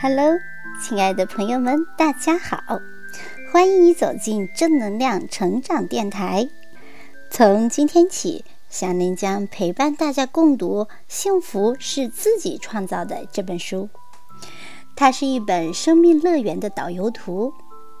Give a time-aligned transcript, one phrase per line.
[0.00, 0.38] Hello，
[0.80, 2.80] 亲爱的朋友们，大家好！
[3.52, 6.48] 欢迎你走进正能量成长电台。
[7.28, 13.88] 从今天起，小林将陪伴大家共读《幸福是自己创造的》这本书。
[14.94, 17.52] 它是一本生命乐园的导游图，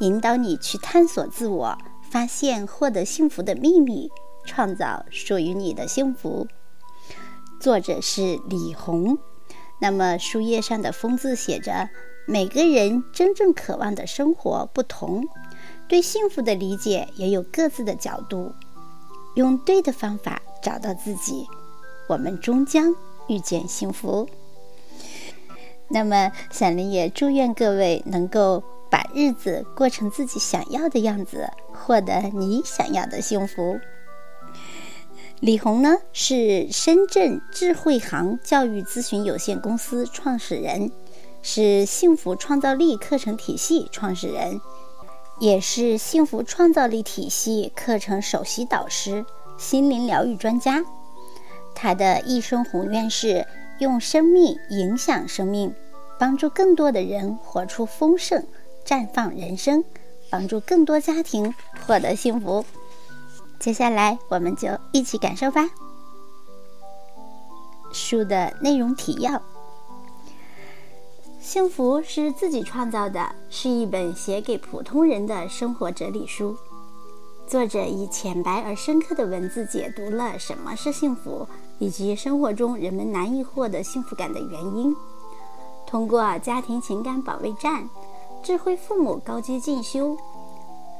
[0.00, 1.78] 引导你去探索自我，
[2.10, 4.10] 发现获得幸福的秘密，
[4.44, 6.48] 创造属于你的幸福。
[7.60, 9.16] 作者是李红。
[9.80, 11.90] 那么书页上的封字写着
[12.26, 15.24] ：“每个人真正渴望的生活不同，
[15.88, 18.52] 对幸福的理解也有各自的角度。
[19.34, 21.46] 用对的方法找到自己，
[22.08, 22.94] 我们终将
[23.28, 24.28] 遇见幸福。”
[25.88, 33.78] 那么小林也祝愿各位能够把日子过成自己想要的样子，获得你想要的幸福。
[35.40, 40.90] 李红呢是深圳智慧行教育咨询有限公司创始人，
[41.42, 44.60] 是幸福创造力课程体系创始人，
[45.40, 49.26] 也是幸福创造力体系课程首席导师、
[49.58, 50.82] 心灵疗愈专家。
[51.74, 53.46] 他的一生宏愿是
[53.80, 55.74] 用生命影响生命，
[56.18, 58.42] 帮助更多的人活出丰盛、
[58.86, 59.84] 绽放人生，
[60.30, 61.52] 帮助更多家庭
[61.86, 62.64] 获得幸福。
[63.64, 65.66] 接下来，我们就一起感受吧。
[67.90, 69.40] 书的内容提要：
[71.40, 76.54] 幸福是自己创造的，是一本写给普通人的生活哲理书。
[77.46, 81.48] 作者以浅白而深刻的文字解读了什么是幸福，
[81.78, 84.94] 以及生活中人们难以获得幸福感的原因。
[85.86, 87.88] 通过家庭情感保卫战、
[88.42, 90.14] 智慧父母高阶进修、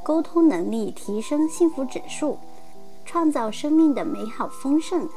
[0.02, 2.38] 沟通能力提升幸福指数。
[3.05, 5.08] 创造生命的美好丰盛，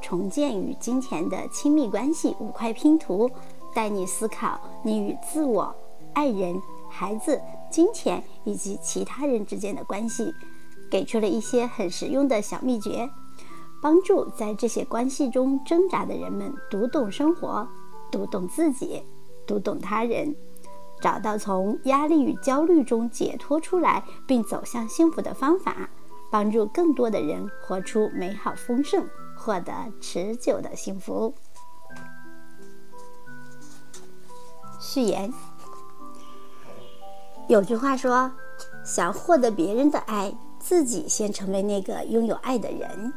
[0.00, 3.30] 重建与金钱的亲密关系五块拼图，
[3.74, 5.74] 带你思考你与自我、
[6.14, 10.32] 爱人、孩子、金钱以及其他人之间的关系，
[10.90, 13.08] 给出了一些很实用的小秘诀，
[13.82, 17.66] 帮助在这些关系中挣扎的人们读懂生活，
[18.10, 19.02] 读懂自己，
[19.46, 20.34] 读懂他人，
[21.00, 25.88] 找到从压力与焦虑中解脱出来并走向幸福的方法。
[26.32, 29.06] 帮助更多的人活出美好丰盛，
[29.36, 29.70] 获得
[30.00, 31.34] 持久的幸福。
[34.80, 35.30] 序言：
[37.48, 38.32] 有句话说，
[38.82, 43.12] 想获得别人的爱，自己先成为那个拥有爱的人。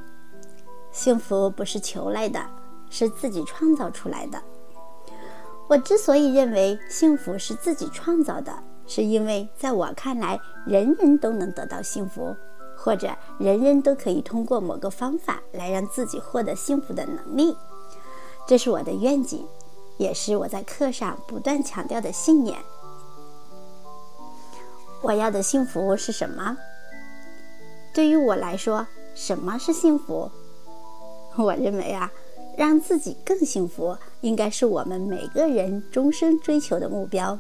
[0.91, 2.45] 幸福不是求来的，
[2.89, 4.43] 是自己创造出来的。
[5.69, 8.53] 我之所以认为幸福是自己创造的，
[8.85, 10.37] 是因为在我看来，
[10.67, 12.35] 人人都能得到幸福。
[12.85, 13.09] 或者
[13.39, 17.57] 人人都可以通过某个方法来让自己获得幸福的能力，
[18.47, 19.43] 这是我的愿景，
[19.97, 22.55] 也是我在课上不断强调的信念。
[25.01, 26.55] 我要的幸福是什么？
[27.91, 28.85] 对于我来说，
[29.15, 30.29] 什么是幸福？
[31.37, 32.11] 我认为啊，
[32.55, 37.39] 让自己更幸福，应该是我们每个人终生追求的目标。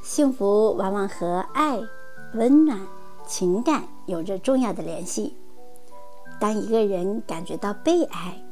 [0.00, 1.80] 幸福往往和爱。
[2.34, 2.78] 温暖
[3.30, 5.36] 情感有着重要的联系。
[6.40, 8.42] 当一个人感觉到被爱，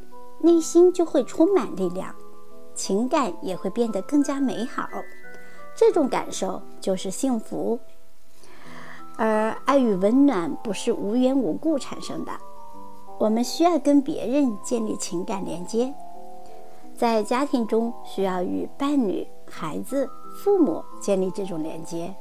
[0.41, 2.15] 内心就会充满力量，
[2.77, 4.89] 情感也会变得更加美好。
[5.77, 7.81] 这种感受就是幸福。
[9.17, 12.31] 而爱与温暖不是无缘无故产生的，
[13.19, 15.93] 我们需要跟别人建立情感连接，
[16.95, 22.15] 在家庭中需要与伴侣、孩子、父母建立这种连接。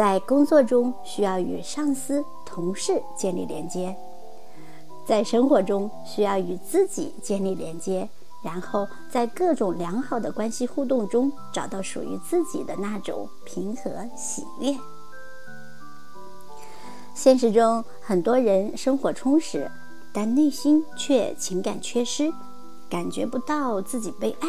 [0.00, 3.94] 在工作中需要与上司、同事建立连接，
[5.04, 8.08] 在生活中需要与自己建立连接，
[8.42, 14.74] 然后在各种良好的关系互动中找到属于自己的那种平和喜悦。
[17.14, 19.70] 现实中，很多人生活充实，
[20.14, 22.32] 但内心却情感缺失，
[22.88, 24.48] 感觉不到自己被爱。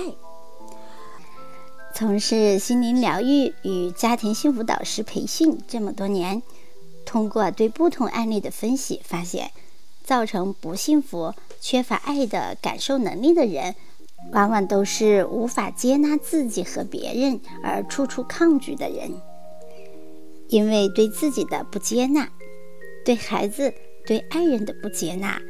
[1.93, 6.41] 从事心灵疗愈与家庭幸福导师培训这么多年，
[7.05, 9.51] 通过对不同案例的分析，发现
[10.03, 13.75] 造成不幸福、缺乏爱的感受能力的人，
[14.31, 19.11] 往往都是无法接纳自己和别人而处处抗拒的人。
[20.47, 22.29] 因为对自己的不接纳，
[23.05, 23.73] 对孩子、
[24.05, 25.41] 对爱人的不接纳，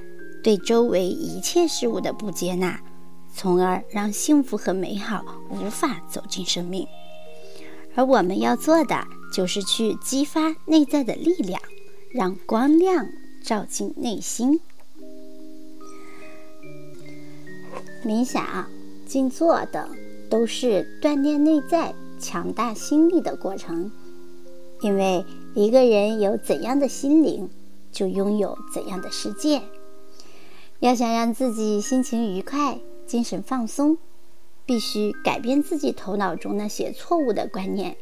[0.44, 2.80] 对周围一切事物的不接纳。
[3.34, 6.88] 从而让幸福和美好无法走进生命，
[7.96, 11.62] 而我们要做的就是去激发内在的力量，
[12.12, 13.08] 让光亮
[13.44, 14.60] 照进内心。
[18.04, 18.68] 冥想，
[19.06, 19.90] 静坐等，
[20.30, 23.92] 都是锻炼内在、强大心力的过程。
[24.82, 25.24] 因为
[25.54, 27.50] 一个人有怎样的心灵，
[27.92, 29.62] 就拥有怎样的世界。
[30.80, 32.80] 要想让自己心情愉快、
[33.12, 33.98] 精神放松，
[34.66, 37.98] 必须改变自己头脑中那些错误的观念、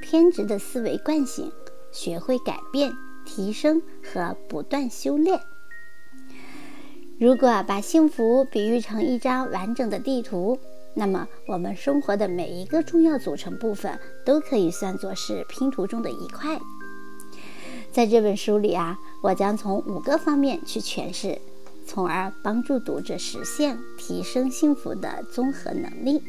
[0.00, 1.52] 偏执的思维惯性，
[1.92, 2.90] 学会改变、
[3.26, 5.38] 提升和不断修炼。
[7.18, 10.58] 如果把幸福比喻成一张完整的地图，
[10.94, 16.58] 那么我们生活的每一个重要组成部分都可以算作是拼图中的一块。
[17.92, 21.38] 在这本书里啊，我将从五个方面去诠释，
[21.86, 26.22] 从而帮助读者实现提升幸福的综合能力。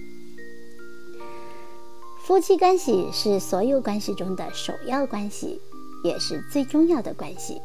[2.23, 5.61] 夫妻关系是所有关系中的首要关系，
[6.03, 7.61] 也是最重要的关系。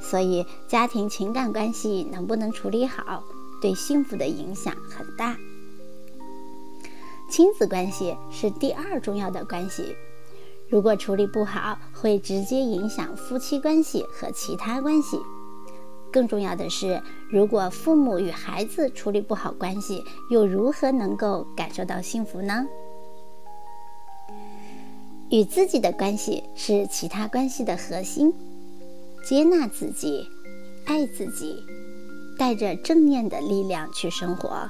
[0.00, 3.22] 所以，家庭情感关系能不能处理好，
[3.60, 5.36] 对幸福的影响很大。
[7.30, 9.94] 亲子关系是第二重要的关系，
[10.68, 15.20] 如果处理不好，会直接影响夫妻关系和其他关系。
[16.12, 22.66] 更重要的是，如果父母与孩子处理不好关系，又如何能够感受到幸福呢？
[25.30, 28.34] 与自己的关系是其他关系的核心。
[29.24, 30.26] 接纳自己，
[30.86, 31.62] 爱自己，
[32.38, 34.68] 带着正念的力量去生活，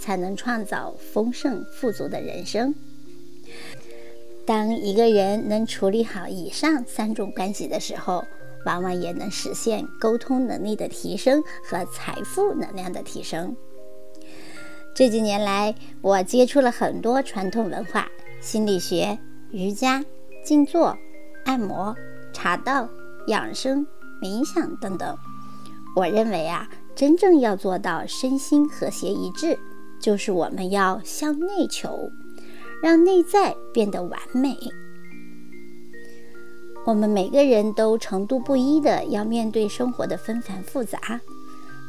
[0.00, 2.74] 才能创造丰盛富足的人生。
[4.46, 8.24] 当一个人能处理好以上三种关系的时候，
[8.66, 13.56] 往往也能实现沟通能力的提升和财富能量的提升。
[14.94, 18.08] 这几年来，我接触了很多传统文化、
[18.40, 19.18] 心理学、
[19.50, 20.04] 瑜伽、
[20.44, 20.96] 静坐、
[21.44, 21.94] 按摩、
[22.32, 22.88] 茶道。
[23.26, 23.86] 养生、
[24.20, 25.16] 冥想等等，
[25.94, 29.56] 我认为啊，真正要做到身心和谐一致，
[30.00, 32.10] 就是我们要向内求，
[32.82, 34.56] 让内在变得完美。
[36.90, 41.20] 我们每个人都程度不一的要面对生活的纷繁复杂，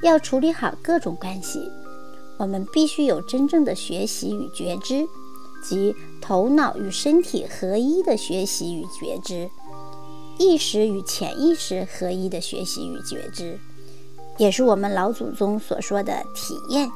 [0.04, 1.60] 要处理好各种关系，
[2.38, 5.08] 我们必须有真正的学习与觉知，
[5.64, 9.50] 即头脑与身体合一的学习与觉知。
[10.38, 13.58] 意识与潜意识合一的学习与觉知，
[14.38, 16.88] 也是我们老祖宗所说的体验、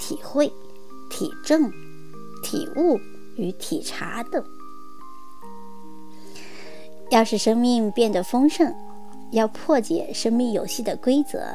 [0.00, 0.52] 体会、
[1.08, 1.70] 体证、
[2.42, 2.98] 体悟
[3.36, 4.44] 与体察等。
[7.12, 8.74] 要使生命变得丰盛，
[9.32, 11.54] 要破解生命游戏的规则，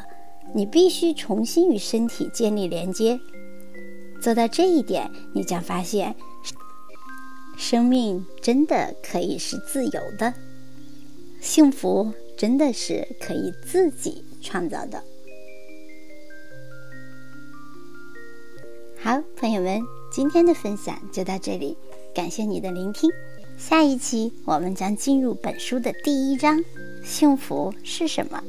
[0.54, 3.18] 你必须重新与身体建立连接。
[4.22, 6.14] 做到这一点，你将发现，
[7.56, 10.32] 生命真的可以是自由的。
[11.40, 15.02] 幸福真的是可以自己创造的。
[18.96, 19.82] 好，朋友们，
[20.12, 21.76] 今天的分享就到这里，
[22.14, 23.10] 感谢你的聆听。
[23.58, 26.62] 下一期我们将进入本书的第一章：
[27.04, 28.40] 幸福是什么？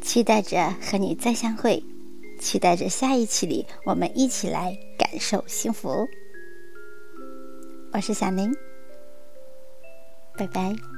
[0.00, 1.82] 期待着和你再相会，
[2.38, 6.06] 期待着下一期里我们一起来感受幸福。
[7.92, 8.54] 我是小林，
[10.38, 10.93] 拜拜。